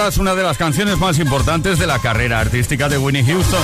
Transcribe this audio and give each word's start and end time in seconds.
Dudas, 0.00 0.18
una 0.18 0.34
de 0.34 0.42
las 0.42 0.56
canciones 0.56 0.98
más 0.98 1.18
importantes 1.18 1.78
de 1.78 1.86
la 1.86 1.98
carrera 1.98 2.40
artística 2.40 2.88
de 2.88 2.96
Winnie 2.96 3.24
Houston. 3.24 3.62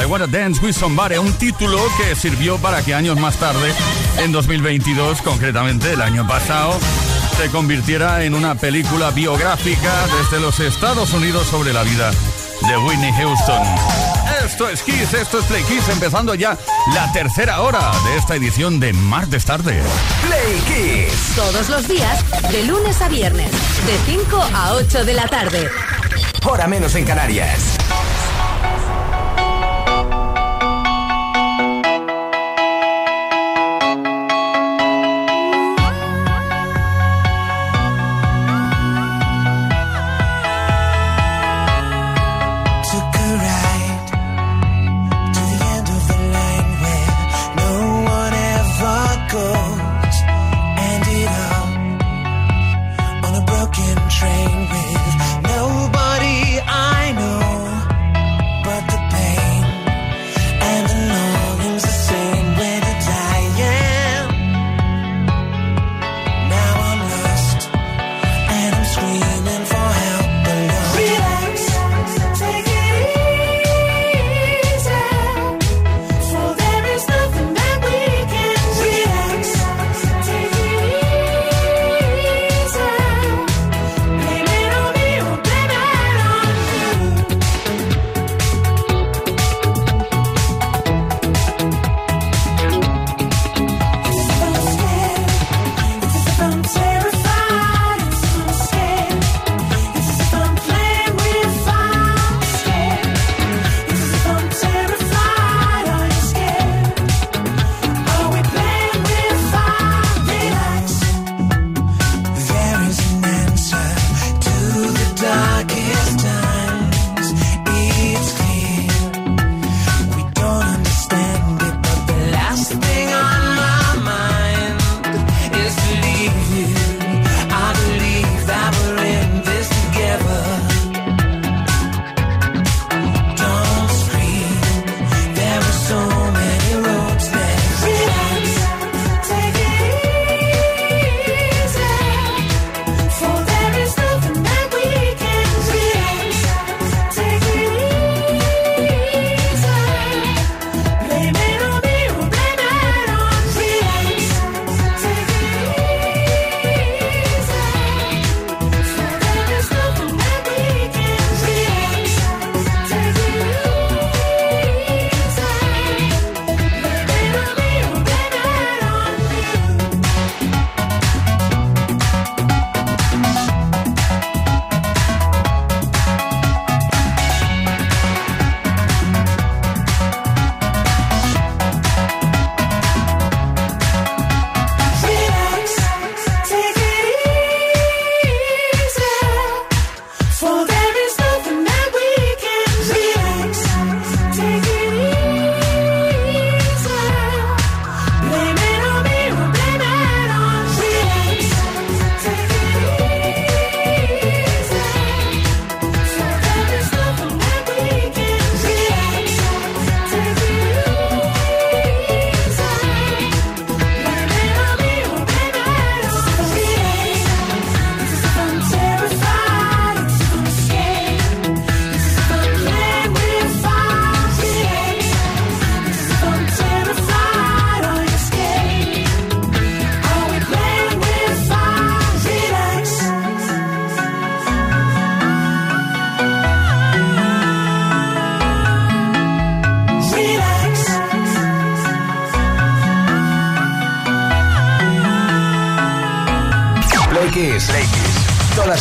I 0.00 0.06
Wanna 0.06 0.26
Dance 0.26 0.64
with 0.64 0.72
Somebody, 0.72 1.16
un 1.16 1.32
título 1.34 1.78
que 1.98 2.14
sirvió 2.16 2.56
para 2.58 2.82
que 2.82 2.94
años 2.94 3.18
más 3.18 3.36
tarde, 3.36 3.72
en 4.18 4.32
2022, 4.32 5.20
concretamente 5.20 5.92
el 5.92 6.00
año 6.00 6.26
pasado, 6.26 6.78
se 7.36 7.50
convirtiera 7.50 8.24
en 8.24 8.34
una 8.34 8.54
película 8.54 9.10
biográfica 9.10 10.06
desde 10.20 10.40
los 10.40 10.58
Estados 10.60 11.12
Unidos 11.12 11.46
sobre 11.48 11.72
la 11.72 11.82
vida 11.82 12.10
de 12.10 12.76
Whitney 12.78 13.12
Houston. 13.12 14.03
Esto 14.44 14.68
es 14.68 14.82
Kiss, 14.82 15.14
esto 15.14 15.38
es 15.38 15.46
Play 15.46 15.62
Kiss, 15.62 15.88
empezando 15.88 16.34
ya 16.34 16.58
la 16.94 17.10
tercera 17.12 17.62
hora 17.62 17.90
de 18.04 18.18
esta 18.18 18.36
edición 18.36 18.78
de 18.78 18.92
Martes 18.92 19.46
Tarde. 19.46 19.82
Play 20.26 20.60
Kiss. 20.66 21.34
Todos 21.34 21.70
los 21.70 21.88
días, 21.88 22.22
de 22.52 22.62
lunes 22.64 23.00
a 23.00 23.08
viernes, 23.08 23.50
de 23.50 24.12
5 24.12 24.48
a 24.54 24.74
8 24.74 25.04
de 25.06 25.14
la 25.14 25.26
tarde. 25.28 25.70
Hora 26.44 26.66
menos 26.66 26.94
en 26.94 27.06
Canarias. 27.06 27.78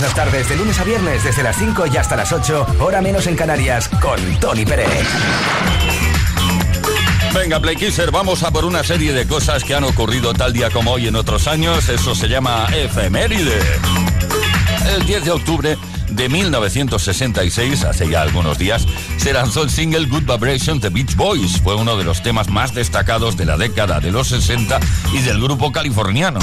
Las 0.03 0.15
tardes, 0.15 0.49
de 0.49 0.57
lunes 0.57 0.77
a 0.79 0.83
viernes, 0.83 1.23
desde 1.23 1.43
las 1.43 1.55
5 1.55 1.85
y 1.87 1.95
hasta 1.95 2.17
las 2.17 2.33
8, 2.33 2.75
hora 2.81 3.01
menos 3.01 3.25
en 3.25 3.37
Canarias, 3.37 3.87
con 4.01 4.19
Tony 4.37 4.65
Pérez. 4.65 5.07
Venga, 7.33 7.61
Play 7.61 7.77
Kisser, 7.77 8.11
vamos 8.11 8.43
a 8.43 8.51
por 8.51 8.65
una 8.65 8.83
serie 8.83 9.13
de 9.13 9.25
cosas 9.25 9.63
que 9.63 9.73
han 9.73 9.85
ocurrido 9.85 10.33
tal 10.33 10.51
día 10.51 10.69
como 10.71 10.91
hoy 10.91 11.07
en 11.07 11.15
otros 11.15 11.47
años. 11.47 11.87
Eso 11.87 12.15
se 12.15 12.27
llama 12.27 12.67
efeméride. 12.75 13.57
El 14.97 15.05
10 15.05 15.23
de 15.23 15.31
octubre 15.31 15.77
de 16.09 16.29
1966, 16.29 17.85
hace 17.85 18.09
ya 18.09 18.23
algunos 18.23 18.57
días, 18.57 18.85
se 19.15 19.31
lanzó 19.31 19.63
el 19.63 19.69
single 19.69 20.07
Good 20.07 20.23
Vibration 20.23 20.81
de 20.81 20.89
Beach 20.89 21.15
Boys. 21.15 21.61
Fue 21.61 21.75
uno 21.75 21.95
de 21.95 22.03
los 22.03 22.21
temas 22.21 22.49
más 22.49 22.73
destacados 22.73 23.37
de 23.37 23.45
la 23.45 23.55
década 23.55 24.01
de 24.01 24.11
los 24.11 24.27
60 24.27 24.81
y 25.13 25.19
del 25.19 25.41
grupo 25.41 25.71
californiano. 25.71 26.39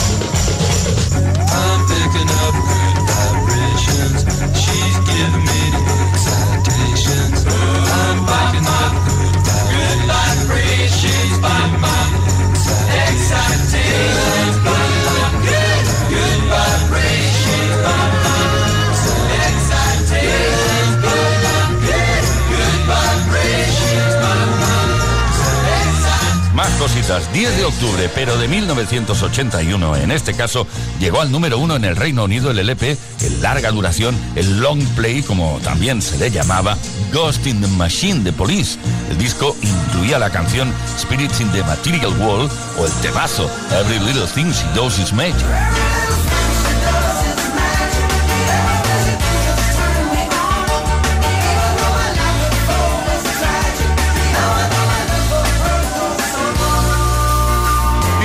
Cositas. 26.80 27.30
10 27.35 27.56
de 27.59 27.64
octubre, 27.66 28.11
pero 28.14 28.38
de 28.38 28.49
1981, 28.49 29.97
en 29.97 30.11
este 30.11 30.32
caso, 30.32 30.66
llegó 30.99 31.20
al 31.20 31.30
número 31.30 31.59
uno 31.59 31.76
en 31.76 31.85
el 31.85 31.94
Reino 31.94 32.25
Unido 32.25 32.50
el 32.50 32.59
LP, 32.59 32.97
el 33.20 33.42
larga 33.42 33.70
duración, 33.70 34.16
el 34.35 34.61
long 34.61 34.82
play, 34.97 35.23
como 35.23 35.61
también 35.62 36.00
se 36.00 36.16
le 36.16 36.30
llamaba, 36.30 36.78
Ghost 37.12 37.47
in 37.47 37.61
the 37.61 37.68
Machine 37.68 38.25
de 38.25 38.32
Police. 38.32 38.78
El 39.10 39.18
disco 39.18 39.56
incluía 39.60 40.18
la 40.18 40.30
canción 40.30 40.72
Spirits 40.96 41.40
in 41.40 41.50
the 41.50 41.62
Material 41.64 42.12
World 42.20 42.50
o 42.78 42.86
el 42.86 42.92
temazo 43.02 43.50
Every 43.72 43.98
Little 43.98 44.26
Thing 44.26 44.50
She 44.52 44.64
Does 44.74 44.98
Is 44.98 45.12
Magic. 45.12 45.89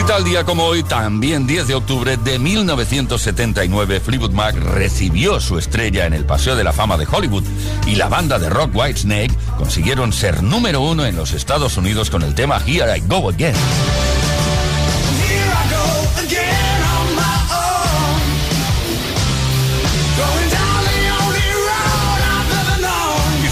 Tal 0.08 0.24
día 0.24 0.44
como 0.44 0.66
hoy, 0.66 0.84
también 0.84 1.48
10 1.48 1.68
de 1.68 1.76
octubre 1.76 2.18
de 2.18 2.38
1979, 2.38 4.00
Fleetwood 4.00 4.32
Mac 4.32 4.56
recibió 4.56 5.40
su 5.40 5.58
estrella 5.58 6.06
en 6.06 6.14
el 6.14 6.26
Paseo 6.26 6.56
de 6.56 6.64
la 6.64 6.74
Fama 6.74 6.98
de 6.98 7.08
Hollywood 7.12 7.44
y 7.88 7.96
la 7.96 8.08
banda 8.08 8.38
de 8.38 8.50
rock 8.50 8.76
Whitesnake 8.76 9.34
consiguieron 9.58 10.14
ser 10.14 10.44
número 10.44 10.82
uno 10.82 11.06
en 11.06 11.16
los 11.16 11.34
Estados 11.34 11.78
Unidos 11.78 12.10
con 12.10 12.22
el 12.22 12.36
tema 12.36 12.62
Here 12.66 12.98
I 12.98 13.02
Go 13.08 13.30
Again. 13.30 13.56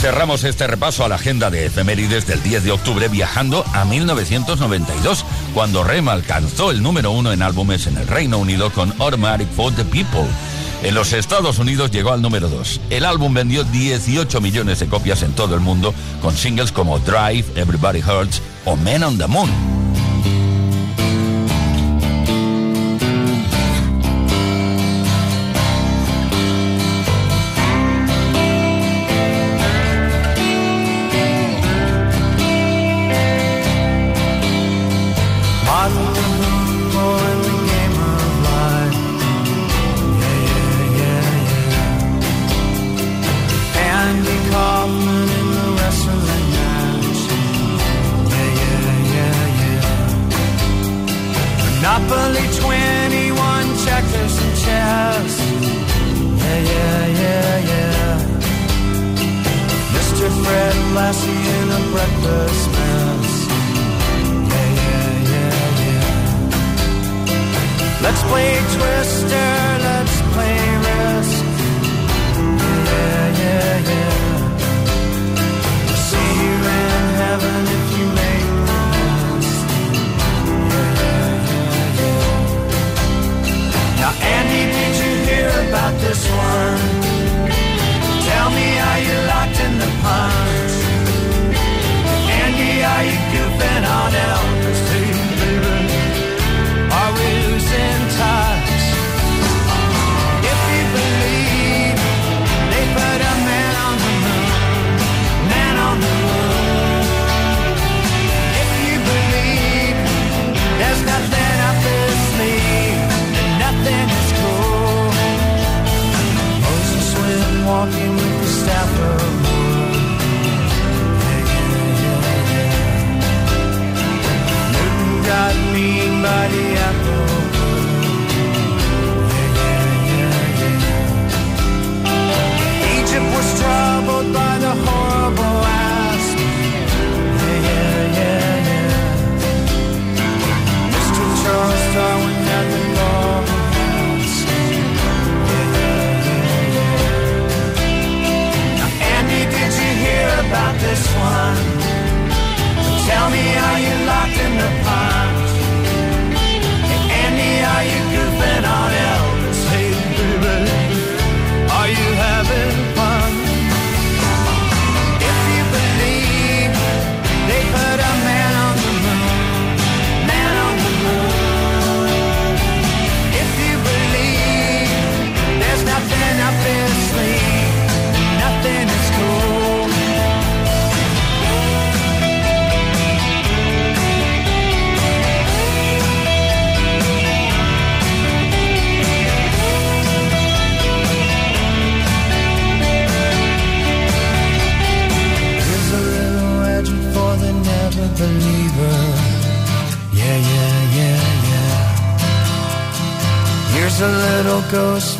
Cerramos 0.03 0.43
este 0.43 0.67
repaso 0.67 1.05
a 1.05 1.07
la 1.07 1.15
agenda 1.15 1.49
de 1.49 1.65
efemérides 1.65 2.27
del 2.27 2.43
10 2.43 2.65
de 2.65 2.71
octubre 2.73 3.07
viajando 3.07 3.63
a 3.71 3.85
1992, 3.85 5.23
cuando 5.53 5.81
Rem 5.85 6.09
alcanzó 6.09 6.71
el 6.71 6.83
número 6.83 7.11
uno 7.11 7.31
en 7.31 7.41
álbumes 7.41 7.87
en 7.87 7.95
el 7.95 8.05
Reino 8.05 8.37
Unido 8.37 8.69
con 8.69 8.93
Automatic 8.99 9.47
for 9.51 9.73
the 9.73 9.85
People. 9.85 10.27
En 10.83 10.93
los 10.93 11.13
Estados 11.13 11.57
Unidos 11.57 11.89
llegó 11.89 12.11
al 12.11 12.21
número 12.21 12.49
2. 12.49 12.81
El 12.89 13.05
álbum 13.05 13.33
vendió 13.33 13.63
18 13.63 14.41
millones 14.41 14.81
de 14.81 14.87
copias 14.87 15.23
en 15.23 15.31
todo 15.31 15.55
el 15.55 15.61
mundo, 15.61 15.93
con 16.21 16.35
singles 16.35 16.73
como 16.73 16.99
Drive, 16.99 17.45
Everybody 17.55 18.01
Hurts 18.01 18.41
o 18.65 18.75
Men 18.75 19.05
on 19.05 19.17
the 19.17 19.27
Moon. 19.27 19.82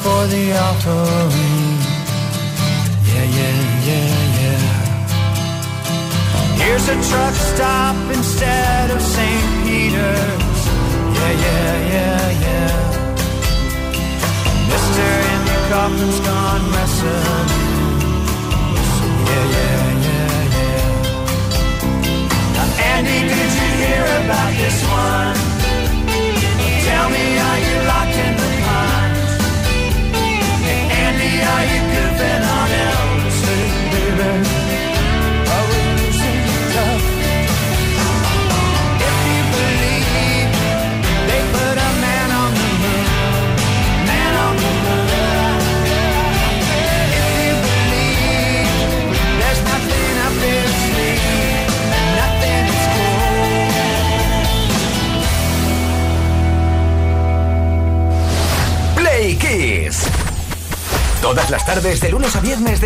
For 0.04 0.28
the 0.28 0.52
offering. 0.52 1.53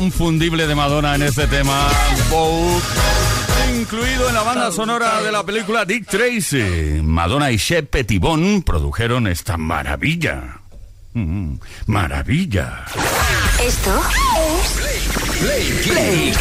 Inconfundible 0.00 0.66
de 0.66 0.74
Madonna 0.74 1.14
en 1.14 1.22
este 1.22 1.46
tema, 1.46 1.86
Vogue, 2.30 2.80
incluido 3.78 4.28
en 4.28 4.34
la 4.34 4.42
banda 4.42 4.72
sonora 4.72 5.20
de 5.20 5.30
la 5.30 5.44
película 5.44 5.84
Dick 5.84 6.06
Tracy. 6.06 7.02
Madonna 7.02 7.50
y 7.50 7.58
Shep 7.58 7.90
Petibon 7.90 8.62
produjeron 8.62 9.26
esta 9.26 9.58
maravilla. 9.58 10.60
Mm, 11.12 11.56
maravilla. 11.86 12.86
Esto 13.62 14.02
es 14.38 15.38
Play, 15.38 15.82
Play, 15.84 16.32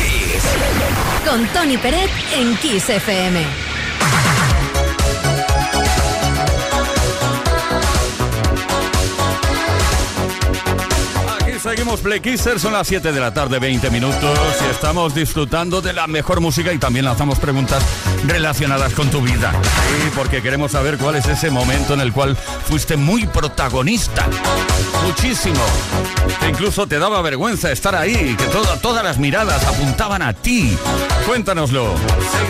Con 1.28 1.45
Tony 1.48 1.78
Peret 1.78 2.10
en 2.38 2.56
Kiss 2.60 2.89
FM. 2.89 3.45
Somos 11.89 12.02
Play 12.02 12.38
son 12.38 12.73
las 12.73 12.88
7 12.88 13.12
de 13.12 13.19
la 13.19 13.34
tarde, 13.34 13.58
20 13.58 13.89
minutos 13.89 14.39
y 14.62 14.69
estamos 14.69 15.15
disfrutando 15.15 15.82
de 15.82 15.91
la 15.91 16.06
mejor 16.06 16.39
música 16.39 16.71
y 16.71 16.78
también 16.78 17.04
lanzamos 17.04 17.39
preguntas 17.39 17.84
relacionadas 18.28 18.93
con 18.93 19.10
tu 19.10 19.21
vida. 19.21 19.52
Sí, 19.63 20.12
porque 20.15 20.43
queremos 20.43 20.73
saber 20.73 20.99
cuál 20.99 21.15
es 21.15 21.25
ese 21.25 21.49
momento 21.49 21.95
en 21.95 22.02
el 22.02 22.13
cual 22.13 22.36
fuiste 22.36 22.95
muy 22.95 23.25
protagonista. 23.25 24.28
Muchísimo. 25.06 25.60
Que 26.40 26.50
incluso 26.50 26.88
te 26.88 27.00
daba 27.00 27.22
vergüenza 27.22 27.72
estar 27.72 27.96
ahí, 27.96 28.36
que 28.38 28.46
todas 28.82 29.04
las 29.04 29.18
miradas 29.18 29.66
apuntaban 29.66 30.22
a 30.22 30.34
ti. 30.34 30.78
Cuéntanoslo. 31.26 31.96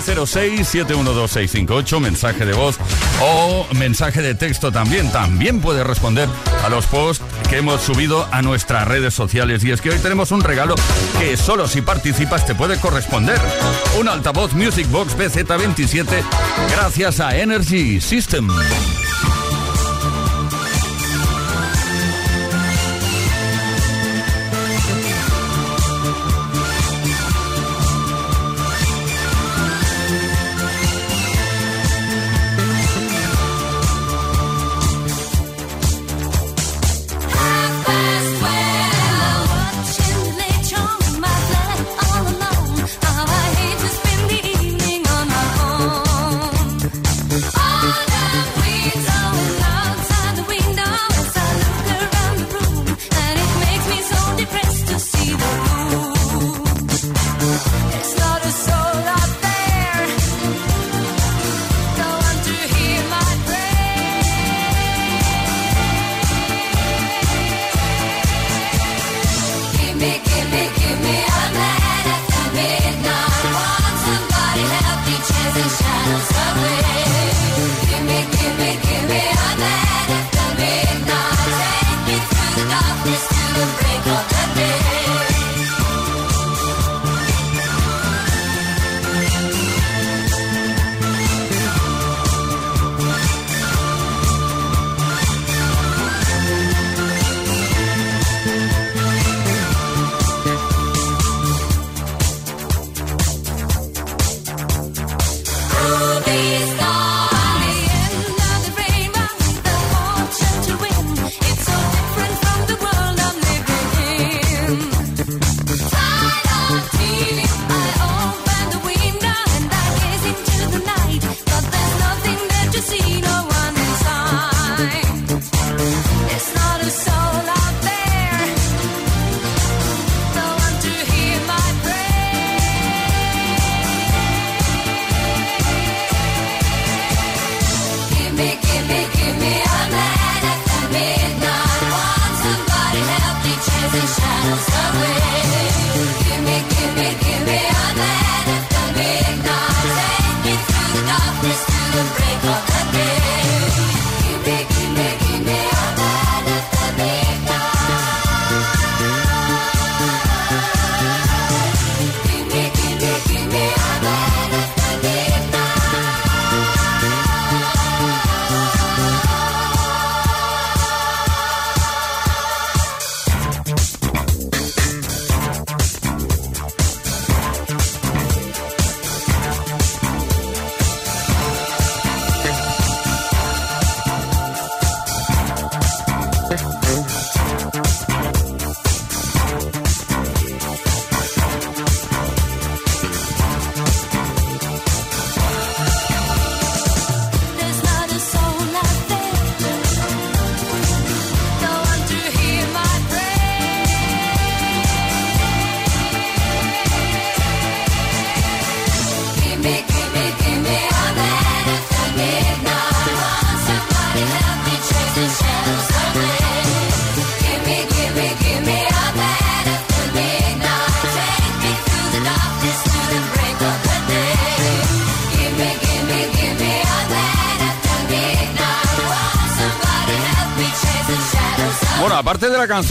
606-712-658, 0.06 2.00
mensaje 2.00 2.46
de 2.46 2.54
voz 2.54 2.78
o 3.22 3.68
mensaje 3.74 4.22
de 4.22 4.36
texto 4.36 4.72
también. 4.72 5.12
También 5.12 5.60
puedes 5.62 5.86
responder 5.86 6.30
a 6.64 6.70
los 6.70 6.86
posts 6.86 7.24
que 7.50 7.58
hemos 7.58 7.82
subido 7.82 8.28
a 8.32 8.42
nuestras 8.42 8.88
redes 8.88 9.14
sociales. 9.14 9.64
Y 9.64 9.72
es 9.72 9.82
que 9.82 9.90
hoy 9.90 10.00
tenemos 10.00 10.32
un 10.32 10.42
regalo 10.42 10.76
que 11.18 11.36
solo 11.38 11.68
si 11.68 11.82
participas 11.82 12.46
te 12.46 12.56
puede 12.56 12.80
corresponder. 12.80 13.40
Un 14.00 14.08
altavoz 14.08 14.54
Music 14.54 14.90
Box 14.90 15.18
BZ27 15.18 16.24
gracias 16.72 17.20
a 17.20 17.36
Energy 17.38 18.00
System. 18.00 18.50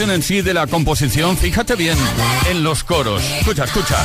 En 0.01 0.23
sí, 0.23 0.43
de 0.43 0.55
la 0.55 0.69
composición, 0.69 1.37
fíjate 1.37 1.75
bien 1.75 1.99
en 2.49 2.63
los 2.63 2.85
coros. 2.85 3.21
Escucha, 3.41 3.65
escucha. 3.65 3.97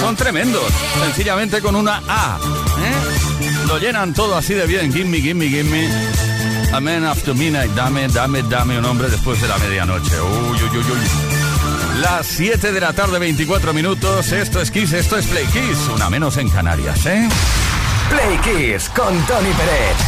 Son 0.00 0.16
tremendos, 0.16 0.64
sencillamente 1.04 1.60
con 1.60 1.76
una 1.76 2.00
A. 2.08 2.38
¿eh? 2.38 3.66
Lo 3.66 3.78
llenan 3.78 4.14
todo 4.14 4.34
así 4.34 4.54
de 4.54 4.66
bien. 4.66 4.90
Gimme, 4.90 5.20
gimme, 5.20 5.46
gimme. 5.48 5.90
A 6.72 6.80
man 6.80 7.04
after 7.04 7.34
midnight. 7.34 7.70
Dame, 7.72 8.08
dame, 8.08 8.42
dame 8.44 8.78
un 8.78 8.84
hombre 8.86 9.10
después 9.10 9.40
de 9.42 9.48
la 9.48 9.58
medianoche. 9.58 10.18
Uy, 10.20 10.62
uy, 10.62 10.78
uy, 10.78 10.84
uy. 10.84 12.00
Las 12.00 12.26
7 12.26 12.72
de 12.72 12.80
la 12.80 12.94
tarde, 12.94 13.18
24 13.18 13.74
minutos. 13.74 14.32
Esto 14.32 14.62
es 14.62 14.70
Kiss, 14.70 14.92
esto 14.94 15.18
es 15.18 15.26
Play 15.26 15.44
Kiss. 15.46 15.88
Una 15.94 16.08
menos 16.08 16.38
en 16.38 16.48
Canarias, 16.48 17.04
¿eh? 17.04 17.28
Play 18.08 18.38
Kiss 18.38 18.88
con 18.88 19.14
Tony 19.26 19.52
Pérez. 19.52 20.07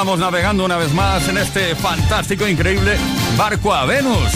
estamos 0.00 0.18
navegando 0.18 0.64
una 0.64 0.78
vez 0.78 0.94
más 0.94 1.28
en 1.28 1.36
este 1.36 1.74
fantástico, 1.76 2.48
increíble 2.48 2.96
barco 3.36 3.74
a 3.74 3.84
Venus. 3.84 4.32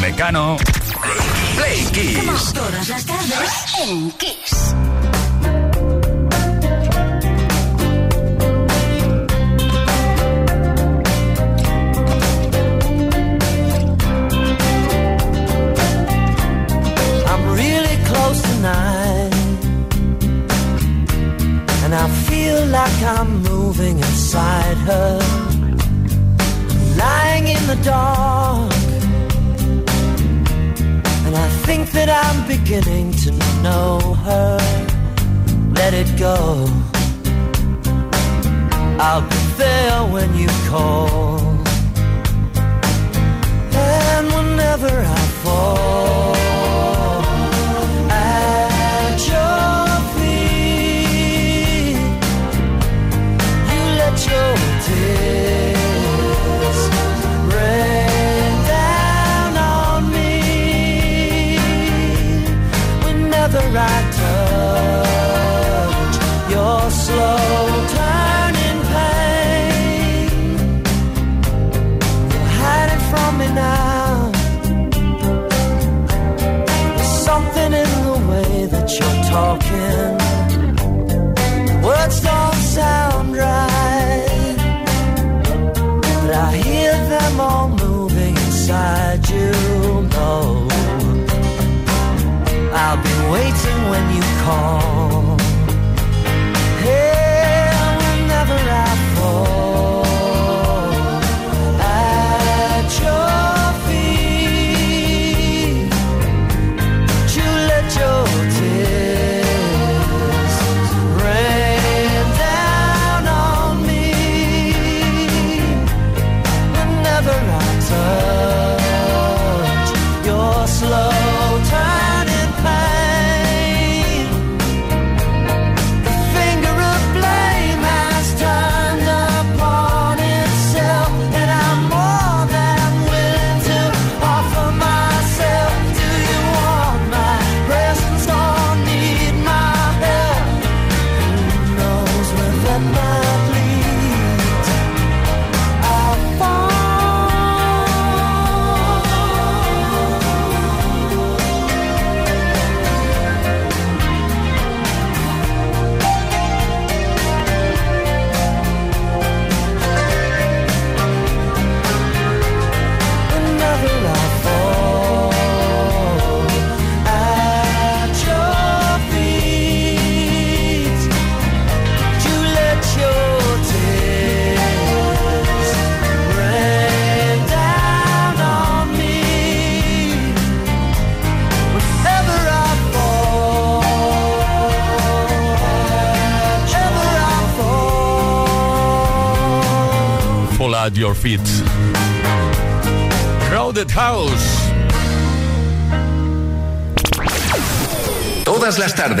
Mecano. 0.00 0.56
Play 1.56 1.84
Kiss. 1.92 2.18
Como 2.20 2.38
todas 2.54 2.88
las 2.88 3.04
tardes 3.04 3.50
en 3.86 4.10
Kiss. 4.12 4.74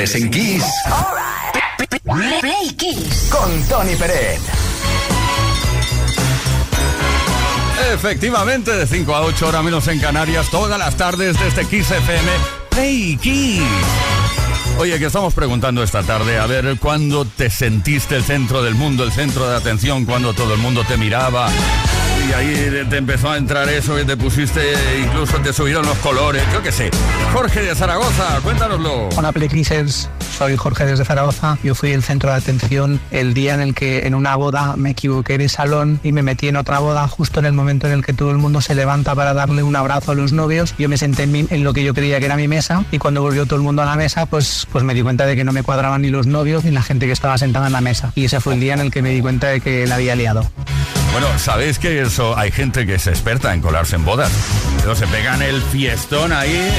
Tardes 0.00 0.14
en 0.14 0.30
Kiss. 0.30 0.64
Play 2.40 2.72
Kiss. 2.78 3.28
Con 3.30 3.62
Tony 3.64 3.94
Peret. 3.96 4.40
Efectivamente, 7.92 8.70
de 8.70 8.86
5 8.86 9.14
a 9.14 9.20
8 9.22 9.48
horas 9.48 9.62
menos 9.62 9.86
en 9.88 10.00
Canarias, 10.00 10.48
todas 10.50 10.78
las 10.78 10.96
tardes 10.96 11.38
desde 11.38 11.66
Kiss 11.66 11.90
FM. 11.90 12.30
Play 12.70 13.18
Kiss. 13.18 13.62
Oye, 14.78 14.98
que 14.98 15.04
estamos 15.04 15.34
preguntando 15.34 15.82
esta 15.82 16.02
tarde, 16.02 16.38
a 16.38 16.46
ver, 16.46 16.78
¿cuándo 16.78 17.26
te 17.26 17.50
sentiste 17.50 18.16
el 18.16 18.24
centro 18.24 18.62
del 18.62 18.76
mundo, 18.76 19.04
el 19.04 19.12
centro 19.12 19.50
de 19.50 19.56
atención, 19.56 20.06
cuando 20.06 20.32
todo 20.32 20.54
el 20.54 20.60
mundo 20.60 20.82
te 20.88 20.96
miraba? 20.96 21.50
Y 22.30 22.32
ahí 22.32 22.86
te 22.88 22.96
empezó 22.96 23.28
a 23.30 23.36
entrar 23.36 23.68
eso 23.68 23.98
y 23.98 24.04
te 24.04 24.16
pusiste, 24.16 24.60
incluso 25.04 25.38
te 25.38 25.52
subieron 25.52 25.84
los 25.84 25.98
colores, 25.98 26.44
yo 26.52 26.62
qué 26.62 26.70
sé. 26.70 26.88
Jorge 27.32 27.60
de 27.60 27.74
Zaragoza, 27.74 28.38
cuéntanoslo. 28.44 29.08
Hola, 29.16 29.32
Playkissers. 29.32 30.08
Soy 30.38 30.56
Jorge 30.56 30.86
desde 30.86 31.04
Zaragoza. 31.04 31.58
Yo 31.64 31.74
fui 31.74 31.90
el 31.90 32.04
centro 32.04 32.30
de 32.30 32.36
atención 32.36 33.00
el 33.10 33.34
día 33.34 33.54
en 33.54 33.60
el 33.60 33.74
que 33.74 34.06
en 34.06 34.14
una 34.14 34.36
boda 34.36 34.76
me 34.76 34.90
equivoqué 34.90 35.38
de 35.38 35.48
salón 35.48 35.98
y 36.04 36.12
me 36.12 36.22
metí 36.22 36.46
en 36.46 36.56
otra 36.56 36.78
boda 36.78 37.08
justo 37.08 37.40
en 37.40 37.46
el 37.46 37.52
momento 37.52 37.88
en 37.88 37.94
el 37.94 38.04
que 38.04 38.12
todo 38.12 38.30
el 38.30 38.38
mundo 38.38 38.60
se 38.60 38.76
levanta 38.76 39.16
para 39.16 39.34
darle 39.34 39.64
un 39.64 39.74
abrazo 39.74 40.12
a 40.12 40.14
los 40.14 40.32
novios. 40.32 40.76
Yo 40.78 40.88
me 40.88 40.98
senté 40.98 41.24
en, 41.24 41.48
en 41.50 41.64
lo 41.64 41.74
que 41.74 41.82
yo 41.82 41.94
creía 41.94 42.20
que 42.20 42.26
era 42.26 42.36
mi 42.36 42.46
mesa 42.46 42.84
y 42.92 42.98
cuando 42.98 43.22
volvió 43.22 43.44
todo 43.44 43.56
el 43.56 43.62
mundo 43.62 43.82
a 43.82 43.86
la 43.86 43.96
mesa, 43.96 44.26
pues, 44.26 44.68
pues 44.70 44.84
me 44.84 44.94
di 44.94 45.02
cuenta 45.02 45.26
de 45.26 45.34
que 45.34 45.42
no 45.42 45.50
me 45.50 45.64
cuadraban 45.64 46.02
ni 46.02 46.10
los 46.10 46.28
novios 46.28 46.64
ni 46.64 46.70
la 46.70 46.82
gente 46.82 47.06
que 47.06 47.12
estaba 47.12 47.36
sentada 47.38 47.66
en 47.66 47.72
la 47.72 47.80
mesa. 47.80 48.12
Y 48.14 48.26
ese 48.26 48.38
fue 48.38 48.54
el 48.54 48.60
día 48.60 48.74
en 48.74 48.80
el 48.80 48.92
que 48.92 49.02
me 49.02 49.10
di 49.10 49.20
cuenta 49.20 49.48
de 49.48 49.60
que 49.60 49.84
la 49.88 49.96
había 49.96 50.14
liado. 50.14 50.48
Bueno, 51.12 51.26
sabéis 51.38 51.78
que 51.78 52.02
eso 52.02 52.36
hay 52.36 52.52
gente 52.52 52.86
que 52.86 52.94
es 52.94 53.06
experta 53.06 53.52
en 53.52 53.60
colarse 53.60 53.96
en 53.96 54.04
bodas. 54.04 54.30
Pero 54.80 54.94
se 54.94 55.06
pegan 55.08 55.42
el 55.42 55.60
fiestón 55.62 56.32
ahí. 56.32 56.70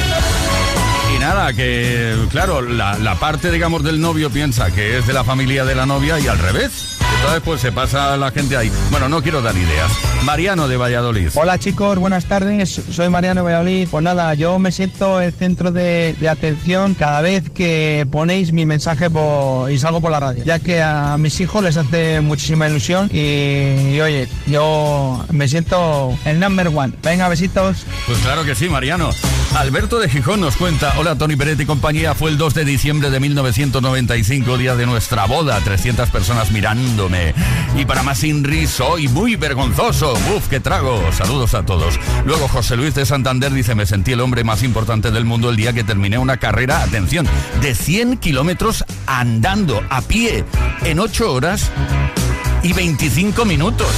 Y 1.14 1.18
nada, 1.18 1.52
que 1.52 2.16
claro, 2.30 2.62
la, 2.62 2.96
la 2.98 3.16
parte, 3.16 3.50
digamos, 3.50 3.82
del 3.82 4.00
novio 4.00 4.30
piensa 4.30 4.70
que 4.70 4.98
es 4.98 5.06
de 5.06 5.12
la 5.12 5.24
familia 5.24 5.64
de 5.64 5.74
la 5.74 5.84
novia 5.86 6.18
y 6.18 6.28
al 6.28 6.38
revés. 6.38 7.01
Entonces, 7.22 7.42
pues 7.44 7.60
se 7.60 7.70
pasa 7.70 8.16
la 8.16 8.32
gente 8.32 8.56
ahí. 8.56 8.70
Bueno, 8.90 9.08
no 9.08 9.22
quiero 9.22 9.40
dar 9.42 9.56
ideas. 9.56 9.90
Mariano 10.24 10.66
de 10.66 10.76
Valladolid. 10.76 11.28
Hola 11.34 11.56
chicos, 11.56 11.96
buenas 11.98 12.24
tardes. 12.24 12.80
Soy 12.90 13.08
Mariano 13.10 13.44
Valladolid. 13.44 13.86
Pues 13.90 14.02
nada, 14.02 14.34
yo 14.34 14.58
me 14.58 14.72
siento 14.72 15.20
el 15.20 15.32
centro 15.32 15.70
de, 15.70 16.16
de 16.18 16.28
atención 16.28 16.94
cada 16.94 17.20
vez 17.20 17.48
que 17.50 18.06
ponéis 18.10 18.52
mi 18.52 18.66
mensaje 18.66 19.08
por- 19.08 19.70
y 19.70 19.78
salgo 19.78 20.00
por 20.00 20.10
la 20.10 20.18
radio, 20.18 20.42
ya 20.44 20.58
que 20.58 20.82
a 20.82 21.16
mis 21.16 21.40
hijos 21.40 21.62
les 21.62 21.76
hace 21.76 22.20
muchísima 22.20 22.68
ilusión 22.68 23.08
y, 23.12 23.94
y, 23.94 24.00
oye, 24.00 24.28
yo 24.46 25.24
me 25.30 25.46
siento 25.46 26.16
el 26.24 26.40
number 26.40 26.68
one. 26.74 26.92
Venga, 27.04 27.28
besitos. 27.28 27.86
Pues 28.06 28.18
claro 28.18 28.44
que 28.44 28.56
sí, 28.56 28.68
Mariano. 28.68 29.10
Alberto 29.56 29.98
de 30.00 30.08
Gijón 30.08 30.40
nos 30.40 30.56
cuenta, 30.56 30.94
hola 30.96 31.14
Tony 31.16 31.36
Peretti 31.36 31.64
y 31.64 31.66
compañía, 31.66 32.14
fue 32.14 32.30
el 32.30 32.38
2 32.38 32.54
de 32.54 32.64
diciembre 32.64 33.10
de 33.10 33.20
1995, 33.20 34.56
día 34.58 34.74
de 34.76 34.86
nuestra 34.86 35.26
boda, 35.26 35.60
300 35.60 36.08
personas 36.08 36.50
Y 37.76 37.84
para 37.84 38.02
más 38.02 38.22
Inri, 38.24 38.66
soy 38.66 39.08
muy 39.08 39.36
vergonzoso. 39.36 40.14
Uf, 40.34 40.48
qué 40.48 40.60
trago. 40.60 41.00
Saludos 41.12 41.54
a 41.54 41.64
todos. 41.64 41.98
Luego 42.24 42.48
José 42.48 42.76
Luis 42.76 42.94
de 42.94 43.06
Santander 43.06 43.52
dice, 43.52 43.74
me 43.74 43.86
sentí 43.86 44.12
el 44.12 44.20
hombre 44.20 44.44
más 44.44 44.62
importante 44.62 45.10
del 45.10 45.24
mundo 45.24 45.50
el 45.50 45.56
día 45.56 45.72
que 45.72 45.84
terminé 45.84 46.18
una 46.18 46.36
carrera, 46.36 46.82
atención, 46.82 47.26
de 47.60 47.74
100 47.74 48.18
kilómetros 48.18 48.84
andando 49.06 49.82
a 49.90 50.02
pie 50.02 50.44
en 50.84 50.98
8 50.98 51.32
horas 51.32 51.70
y 52.62 52.72
25 52.72 53.44
minutos. 53.44 53.88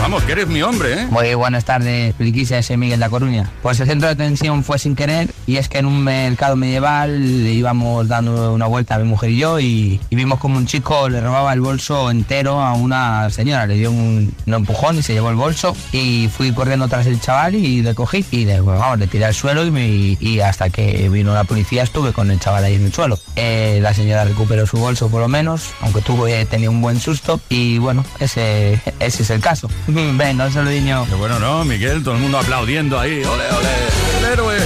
Vamos, 0.00 0.22
que 0.22 0.32
eres 0.32 0.46
mi 0.48 0.62
hombre, 0.62 1.02
¿eh? 1.02 1.06
Muy 1.10 1.34
buenas 1.34 1.66
tardes, 1.66 2.14
Friquisa, 2.16 2.62
soy 2.62 2.78
Miguel 2.78 2.98
de 2.98 3.04
La 3.04 3.10
Coruña. 3.10 3.50
Pues 3.60 3.78
el 3.80 3.86
centro 3.86 4.06
de 4.08 4.14
atención 4.14 4.64
fue 4.64 4.78
sin 4.78 4.96
querer 4.96 5.30
y 5.46 5.56
es 5.58 5.68
que 5.68 5.76
en 5.76 5.84
un 5.84 6.02
mercado 6.02 6.56
medieval 6.56 7.44
le 7.44 7.52
íbamos 7.52 8.08
dando 8.08 8.54
una 8.54 8.64
vuelta 8.64 8.94
a 8.94 8.98
mi 8.98 9.04
mujer 9.04 9.28
y 9.28 9.36
yo 9.36 9.60
y, 9.60 10.00
y 10.08 10.16
vimos 10.16 10.38
como 10.38 10.56
un 10.56 10.64
chico 10.66 11.10
le 11.10 11.20
robaba 11.20 11.52
el 11.52 11.60
bolso 11.60 12.10
entero 12.10 12.62
a 12.62 12.72
una 12.72 13.28
señora, 13.28 13.66
le 13.66 13.74
dio 13.74 13.90
un, 13.90 14.32
un 14.46 14.54
empujón 14.54 14.96
y 14.96 15.02
se 15.02 15.12
llevó 15.12 15.28
el 15.28 15.36
bolso 15.36 15.76
y 15.92 16.30
fui 16.34 16.50
corriendo 16.52 16.88
tras 16.88 17.04
el 17.06 17.20
chaval 17.20 17.54
y 17.56 17.82
le 17.82 17.94
cogí 17.94 18.24
y 18.30 18.46
le, 18.46 18.62
pues, 18.62 18.78
vamos, 18.78 18.98
le 19.00 19.06
tiré 19.06 19.26
al 19.26 19.34
suelo 19.34 19.66
y, 19.66 19.70
me- 19.70 20.16
y 20.18 20.40
hasta 20.40 20.70
que 20.70 21.10
vino 21.10 21.34
la 21.34 21.44
policía 21.44 21.82
estuve 21.82 22.14
con 22.14 22.30
el 22.30 22.40
chaval 22.40 22.64
ahí 22.64 22.76
en 22.76 22.86
el 22.86 22.92
suelo. 22.94 23.18
Eh, 23.36 23.80
la 23.82 23.92
señora 23.92 24.24
recuperó 24.24 24.66
su 24.66 24.78
bolso 24.78 25.10
por 25.10 25.20
lo 25.20 25.28
menos, 25.28 25.72
aunque 25.82 26.00
tuvo, 26.00 26.26
eh, 26.26 26.46
tenía 26.46 26.70
un 26.70 26.80
buen 26.80 26.98
susto 27.00 27.38
y 27.50 27.76
bueno, 27.80 28.04
ese, 28.18 28.80
ese 29.00 29.22
es 29.22 29.30
el 29.30 29.40
caso. 29.40 29.68
Venga, 29.86 30.46
un 30.46 30.52
saludinho. 30.52 31.06
Que 31.06 31.14
bueno, 31.14 31.38
¿no? 31.38 31.64
Miguel, 31.64 32.02
todo 32.02 32.14
el 32.14 32.20
mundo 32.20 32.38
aplaudiendo 32.38 32.98
ahí. 32.98 33.22
¡Ole, 33.24 33.44
ole! 33.50 34.18
¡El 34.18 34.32
héroe! 34.32 34.56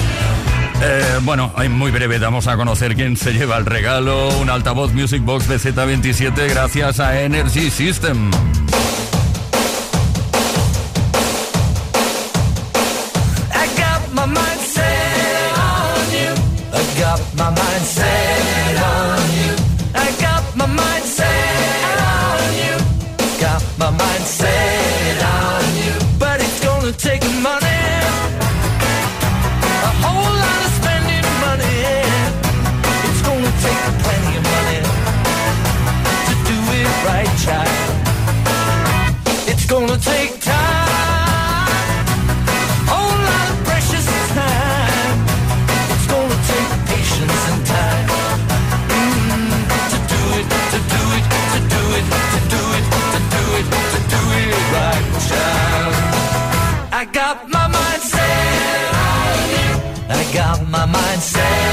Eh, 0.83 1.19
bueno, 1.23 1.53
en 1.59 1.73
muy 1.73 1.91
breve 1.91 2.19
vamos 2.19 2.47
a 2.47 2.57
conocer 2.57 2.95
quién 2.95 3.17
se 3.17 3.33
lleva 3.33 3.57
el 3.57 3.65
regalo. 3.65 4.29
Un 4.39 4.51
altavoz 4.51 4.93
Music 4.93 5.25
Box 5.25 5.49
BZ27 5.49 6.51
gracias 6.51 7.01
a 7.01 7.21
Energy 7.23 7.71
System. 7.71 8.31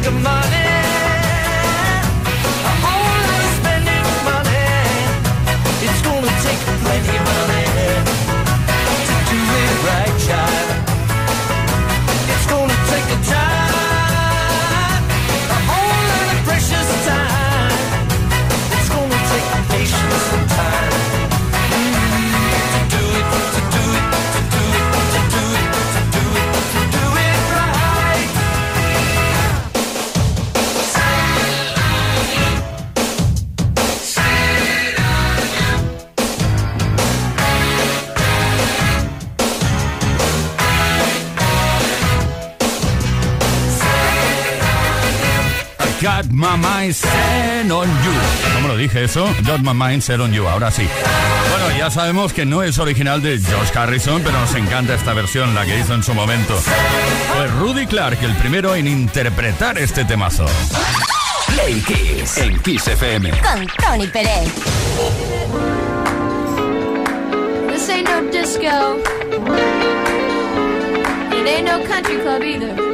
make 0.00 0.08
a 0.08 0.12
money 0.12 0.69
my 46.40 46.56
mind 46.56 46.94
set 46.94 47.70
on 47.70 47.86
you. 47.86 48.12
¿Cómo 48.54 48.68
lo 48.68 48.76
dije 48.76 49.04
eso? 49.04 49.26
Got 49.44 49.60
my 49.60 49.74
mind 49.74 50.02
set 50.02 50.20
on 50.20 50.32
you, 50.32 50.48
ahora 50.48 50.70
sí. 50.70 50.88
Bueno, 51.50 51.76
ya 51.76 51.90
sabemos 51.90 52.32
que 52.32 52.46
no 52.46 52.62
es 52.62 52.78
original 52.78 53.20
de 53.20 53.38
George 53.38 53.78
Harrison, 53.78 54.22
pero 54.22 54.40
nos 54.40 54.54
encanta 54.54 54.94
esta 54.94 55.12
versión, 55.12 55.54
la 55.54 55.66
que 55.66 55.78
hizo 55.78 55.94
en 55.94 56.02
su 56.02 56.14
momento. 56.14 56.56
Fue 56.56 57.46
Rudy 57.58 57.86
Clark 57.86 58.18
el 58.22 58.34
primero 58.36 58.74
en 58.74 58.88
interpretar 58.88 59.76
este 59.76 60.06
temazo. 60.06 60.46
Play 61.48 61.80
Kiss 61.82 62.38
en 62.38 62.58
Kiss 62.60 62.88
FM. 62.88 63.30
Con 63.30 63.66
Tony 63.78 64.06
Pérez. 64.06 64.48
This 67.68 67.88
ain't 67.90 68.08
no 68.08 68.22
disco. 68.30 68.96
It 71.32 71.46
ain't 71.46 71.66
no 71.66 71.84
country 71.86 72.16
club 72.16 72.42
either. 72.42 72.89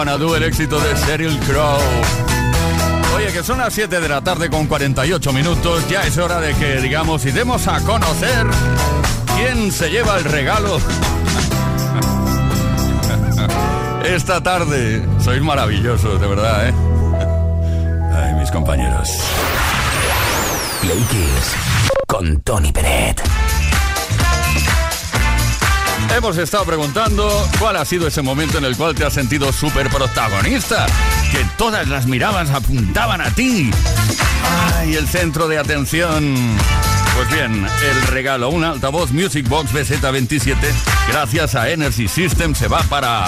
Wanna 0.00 0.16
Do, 0.16 0.34
el 0.34 0.44
éxito 0.44 0.80
de 0.80 0.94
Sheryl 0.94 1.38
Crow. 1.40 1.78
Oye, 3.16 3.30
que 3.34 3.42
son 3.42 3.58
las 3.58 3.74
7 3.74 4.00
de 4.00 4.08
la 4.08 4.22
tarde 4.22 4.48
con 4.48 4.66
48 4.66 5.30
minutos, 5.34 5.86
ya 5.90 6.00
es 6.04 6.16
hora 6.16 6.40
de 6.40 6.54
que 6.54 6.80
digamos 6.80 7.26
y 7.26 7.32
demos 7.32 7.68
a 7.68 7.82
conocer 7.82 8.46
quién 9.36 9.70
se 9.70 9.90
lleva 9.90 10.16
el 10.16 10.24
regalo. 10.24 10.78
Esta 14.06 14.42
tarde, 14.42 15.06
sois 15.22 15.42
maravillosos, 15.42 16.18
de 16.18 16.26
verdad, 16.26 16.68
¿eh? 16.70 16.74
Ay, 18.14 18.32
mis 18.40 18.50
compañeros. 18.50 19.10
Play 20.80 21.04
Kiss 21.10 21.56
con 22.06 22.40
Tony 22.40 22.72
Peret. 22.72 23.20
Hemos 26.16 26.36
estado 26.38 26.64
preguntando 26.64 27.48
cuál 27.58 27.76
ha 27.76 27.84
sido 27.84 28.06
ese 28.06 28.20
momento 28.20 28.58
en 28.58 28.64
el 28.64 28.76
cual 28.76 28.94
te 28.94 29.04
has 29.04 29.14
sentido 29.14 29.52
súper 29.52 29.88
protagonista, 29.88 30.86
que 31.30 31.44
todas 31.56 31.88
las 31.88 32.06
miradas 32.06 32.50
apuntaban 32.50 33.20
a 33.20 33.30
ti. 33.30 33.70
Ay, 34.76 34.94
el 34.94 35.06
centro 35.08 35.48
de 35.48 35.58
atención. 35.58 36.36
Pues 37.16 37.30
bien, 37.32 37.66
el 37.90 38.02
regalo, 38.08 38.50
un 38.50 38.64
altavoz 38.64 39.12
Music 39.12 39.48
Box 39.48 39.72
BZ27, 39.72 40.56
gracias 41.08 41.54
a 41.54 41.70
Energy 41.70 42.08
System, 42.08 42.54
se 42.54 42.68
va 42.68 42.82
para... 42.84 43.26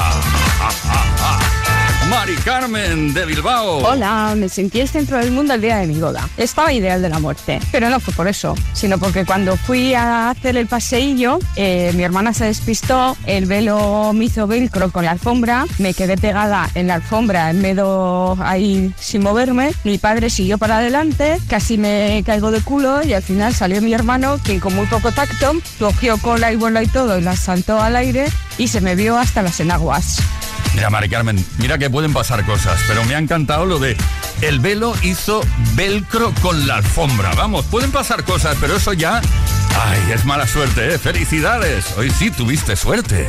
Mari 2.12 2.36
Carmen 2.44 3.14
de 3.14 3.24
Bilbao. 3.24 3.78
Hola, 3.78 4.34
me 4.36 4.50
sentí 4.50 4.80
el 4.80 4.88
centro 4.88 5.16
del 5.16 5.30
mundo 5.30 5.54
el 5.54 5.62
día 5.62 5.78
de 5.78 5.86
mi 5.86 5.98
boda. 5.98 6.28
Estaba 6.36 6.70
ideal 6.70 7.00
de 7.00 7.08
la 7.08 7.18
muerte, 7.18 7.58
pero 7.72 7.88
no 7.88 8.00
fue 8.00 8.12
por 8.12 8.28
eso, 8.28 8.54
sino 8.74 8.98
porque 8.98 9.24
cuando 9.24 9.56
fui 9.56 9.94
a 9.94 10.28
hacer 10.28 10.58
el 10.58 10.66
paseillo, 10.66 11.38
eh, 11.56 11.90
mi 11.94 12.02
hermana 12.02 12.34
se 12.34 12.44
despistó, 12.44 13.16
el 13.24 13.46
velo 13.46 14.12
me 14.12 14.26
hizo 14.26 14.46
velcro 14.46 14.92
con 14.92 15.06
la 15.06 15.12
alfombra, 15.12 15.64
me 15.78 15.94
quedé 15.94 16.18
pegada 16.18 16.68
en 16.74 16.88
la 16.88 16.96
alfombra 16.96 17.48
en 17.48 17.62
medio 17.62 18.36
ahí 18.42 18.92
sin 19.00 19.22
moverme, 19.22 19.72
mi 19.82 19.96
padre 19.96 20.28
siguió 20.28 20.58
para 20.58 20.78
adelante, 20.78 21.38
casi 21.48 21.78
me 21.78 22.22
caigo 22.26 22.50
de 22.50 22.60
culo 22.60 23.02
y 23.02 23.14
al 23.14 23.22
final 23.22 23.54
salió 23.54 23.80
mi 23.80 23.94
hermano, 23.94 24.38
quien 24.44 24.60
con 24.60 24.76
muy 24.76 24.84
poco 24.84 25.12
tacto 25.12 25.54
cogió 25.78 26.18
cola 26.18 26.52
y 26.52 26.56
bola 26.56 26.82
y 26.82 26.88
todo 26.88 27.18
y 27.18 27.22
la 27.22 27.36
saltó 27.36 27.80
al 27.80 27.96
aire 27.96 28.26
y 28.58 28.68
se 28.68 28.82
me 28.82 28.96
vio 28.96 29.16
hasta 29.16 29.40
las 29.40 29.58
enaguas. 29.60 30.18
Mira, 30.74 30.90
Mari 30.90 31.08
Carmen, 31.08 31.44
mira 31.58 31.78
que 31.78 31.90
pueden 31.90 32.12
pasar 32.12 32.44
cosas, 32.46 32.80
pero 32.88 33.04
me 33.04 33.14
ha 33.14 33.18
encantado 33.18 33.66
lo 33.66 33.78
de 33.78 33.96
el 34.40 34.58
velo 34.58 34.94
hizo 35.02 35.42
velcro 35.74 36.32
con 36.42 36.66
la 36.66 36.76
alfombra. 36.76 37.32
Vamos, 37.34 37.64
pueden 37.66 37.92
pasar 37.92 38.24
cosas, 38.24 38.56
pero 38.60 38.76
eso 38.76 38.92
ya... 38.92 39.20
Ay, 39.80 40.12
es 40.12 40.24
mala 40.24 40.46
suerte, 40.46 40.94
¿eh? 40.94 40.98
Felicidades. 40.98 41.96
Hoy 41.96 42.10
sí 42.10 42.30
tuviste 42.30 42.76
suerte. 42.76 43.28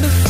the 0.00 0.27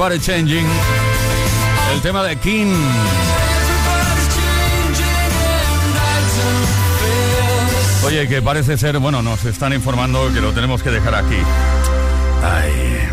Everybody 0.00 0.18
Changing. 0.24 0.66
El 1.92 2.00
tema 2.00 2.22
de 2.22 2.34
King. 2.36 2.72
Oye, 8.06 8.26
que 8.26 8.40
parece 8.40 8.78
ser, 8.78 8.98
bueno, 8.98 9.20
nos 9.20 9.44
están 9.44 9.74
informando 9.74 10.32
que 10.32 10.40
lo 10.40 10.54
tenemos 10.54 10.82
que 10.82 10.90
dejar 10.90 11.16
aquí. 11.16 11.36
Ay. 12.42 13.10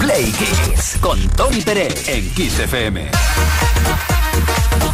Play 0.00 0.32
Kiss 0.32 0.98
con 1.00 1.20
Tony 1.36 1.60
Pérez 1.60 2.08
en 2.08 2.28
Kiss 2.34 2.58
FM. 2.58 3.08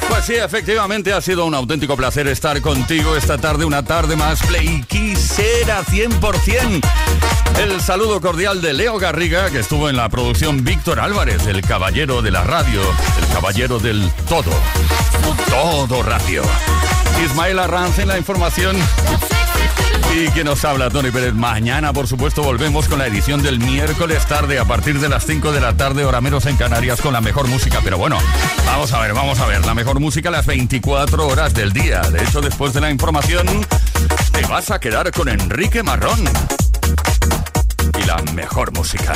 Pues 0.09 0.25
sí, 0.25 0.35
efectivamente 0.35 1.13
ha 1.13 1.21
sido 1.21 1.47
un 1.47 1.55
auténtico 1.55 1.97
placer 1.97 2.27
estar 2.27 2.61
contigo 2.61 3.15
esta 3.17 3.39
tarde, 3.39 3.65
una 3.65 3.85
tarde 3.85 4.17
más 4.17 4.45
Play 4.47 4.83
Kissera 4.89 5.85
100%. 5.85 6.81
El 7.61 7.81
saludo 7.81 8.21
cordial 8.21 8.61
de 8.61 8.73
Leo 8.73 8.99
Garriga, 8.99 9.51
que 9.51 9.61
estuvo 9.61 9.89
en 9.89 9.97
la 9.97 10.09
producción 10.09 10.65
Víctor 10.65 11.01
Álvarez, 11.01 11.47
el 11.47 11.63
caballero 11.63 12.23
de 12.23 12.31
la 12.31 12.45
radio, 12.45 12.83
el 13.21 13.35
caballero 13.35 13.79
del 13.79 14.11
todo, 14.29 14.51
todo 15.49 16.03
radio. 16.03 16.43
Ismael 17.25 17.59
Arranz 17.59 17.99
en 17.99 18.09
la 18.09 18.19
información. 18.19 18.77
Y 20.21 20.31
que 20.33 20.43
nos 20.43 20.65
habla 20.65 20.91
Tony 20.91 21.13
Pérez. 21.13 21.35
Mañana, 21.35 21.93
por 21.93 22.09
supuesto, 22.09 22.43
volvemos 22.43 22.89
con 22.89 22.99
la 22.99 23.07
edición 23.07 23.41
del 23.41 23.61
miércoles 23.61 24.27
tarde 24.27 24.59
a 24.59 24.65
partir 24.65 24.99
de 24.99 25.09
las 25.09 25.25
5 25.25 25.53
de 25.53 25.61
la 25.61 25.77
tarde, 25.77 26.05
hora 26.05 26.21
menos 26.21 26.45
en 26.47 26.57
Canarias, 26.57 27.01
con 27.01 27.13
la 27.13 27.21
mejor 27.21 27.47
música. 27.47 27.79
Pero 27.85 27.99
bueno, 27.99 28.19
vamos 28.67 28.93
a 28.93 29.01
ver, 29.01 29.15
vamos 29.15 29.39
a 29.39 29.47
ver. 29.47 29.65
La 29.65 29.75
mejor 29.75 30.01
música 30.01 30.29
las 30.33 30.45
24 30.45 31.25
horas 31.25 31.55
del 31.55 31.73
día. 31.73 32.01
De 32.01 32.25
hecho, 32.25 32.41
después 32.41 32.73
de 32.73 32.81
la 32.81 32.91
información, 32.91 33.47
te 34.33 34.45
vas 34.47 34.73
a 34.73 34.81
quedar 34.81 35.13
con 35.13 35.29
Enrique 35.29 35.85
Marrón. 35.85 36.29
Y 37.97 38.05
la 38.05 38.17
mejor 38.35 38.73
música. 38.73 39.13